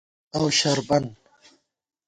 [0.03, 1.05] فرض اؤ شربَن